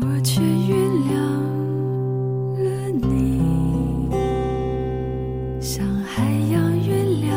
[0.00, 0.78] 我却原
[1.08, 1.12] 谅
[2.62, 4.10] 了你，
[5.60, 7.30] 像海洋原谅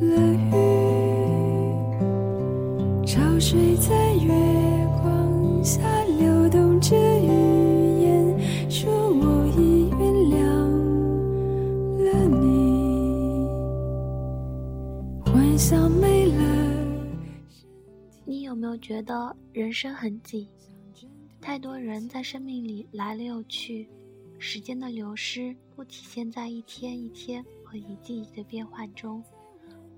[0.00, 0.16] 了
[0.50, 0.52] 鱼，
[3.06, 4.32] 潮水在月
[5.02, 5.82] 光下
[6.18, 7.26] 流动着语
[8.00, 8.38] 言，
[8.70, 9.98] 说我已原
[10.30, 10.38] 谅
[12.04, 12.42] 了你，
[15.26, 16.42] 幻想没了。
[18.24, 20.48] 你有没有觉得人生很挤？
[21.44, 23.86] 太多人在生命里来了又去，
[24.38, 29.22] 时间的流失不体现在一天一天和一季一的变换中，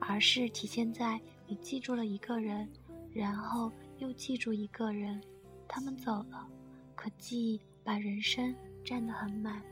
[0.01, 2.69] 而是体现在你记住了一个人，
[3.13, 5.23] 然后又记住一个人，
[5.69, 6.49] 他们走了，
[6.97, 8.53] 可记忆把人生
[8.85, 9.63] 占得很满。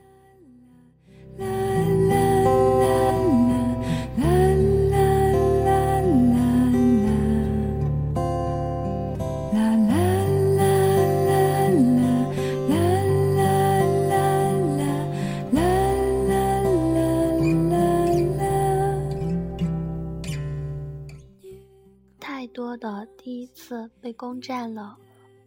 [22.76, 24.96] 的第一次被攻占了，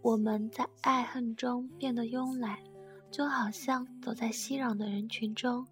[0.01, 2.57] 我们在爱恨中变得慵懒，
[3.11, 5.65] 就好像走在熙攘的人群中，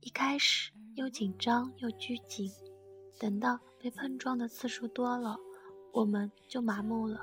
[0.00, 2.50] 一开始又紧张又拘谨，
[3.18, 5.36] 等到被碰撞的次数多了，
[5.92, 7.20] 我们就麻木了。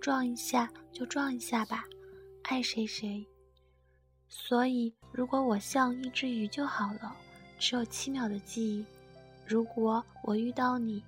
[0.00, 1.84] 撞一下就撞一下吧，
[2.42, 3.26] 爱谁谁。
[4.28, 7.16] 所以，如果我像一只鱼就好了，
[7.58, 8.84] 只有七秒的记忆。
[9.46, 11.02] 如果我遇到你。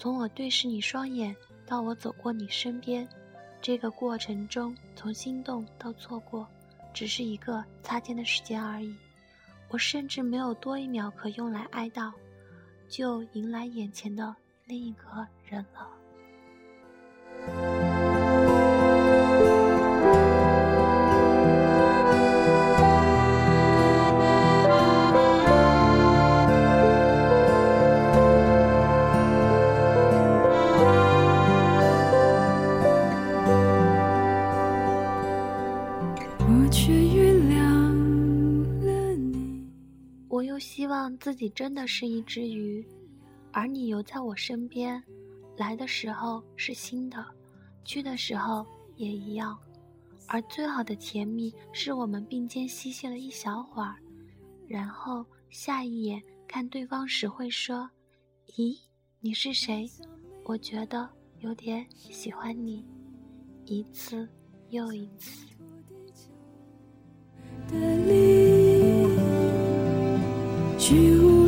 [0.00, 3.06] 从我对视你双眼到我走过你身边，
[3.60, 6.48] 这个过程中，从心动到错过，
[6.94, 8.96] 只是一个擦肩的时间而已。
[9.68, 12.10] 我甚至没有多一秒可用来哀悼，
[12.88, 14.34] 就迎来眼前的
[14.64, 17.89] 另一个人了。
[40.40, 42.82] 我又希望自己真的是一只鱼，
[43.52, 45.04] 而你游在我身边，
[45.58, 47.22] 来的时候是新的，
[47.84, 48.64] 去的时候
[48.96, 49.54] 也一样。
[50.26, 53.96] 而最好的甜蜜是我们并肩嬉戏了一小会儿，
[54.66, 57.86] 然后下一眼看对方时会说
[58.56, 58.78] ：“咦，
[59.20, 59.86] 你是谁？
[60.46, 61.06] 我觉得
[61.40, 62.82] 有点喜欢你。”
[63.66, 64.26] 一次
[64.70, 65.49] 又一次。
[70.90, 71.39] you.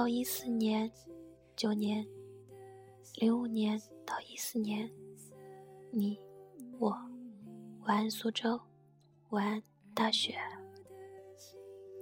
[0.00, 0.90] 到一四年，
[1.54, 2.02] 九年，
[3.16, 4.90] 零五年到一四年，
[5.90, 6.18] 你，
[6.78, 6.88] 我，
[7.84, 8.58] 晚安苏州，
[9.28, 9.62] 晚安
[9.92, 10.34] 大雪。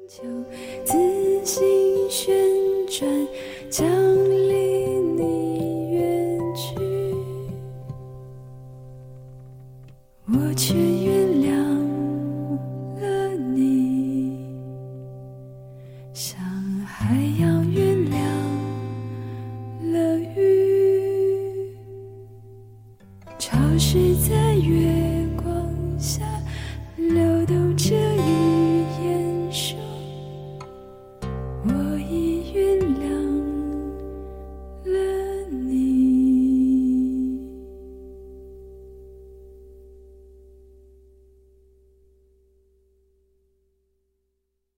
[0.06, 3.28] 自行旋转，
[3.68, 3.90] 将
[23.78, 25.17] 是在月。